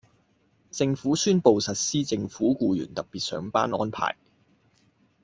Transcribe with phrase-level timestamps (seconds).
[0.71, 4.17] 政府宣布實施政府僱員特別上班安排